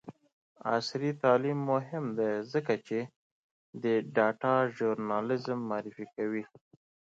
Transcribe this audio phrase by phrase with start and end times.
[0.73, 2.99] عصري تعلیم مهم دی ځکه چې
[3.83, 3.85] د
[4.15, 6.43] ډاټا ژورنالیزم معرفي کوي.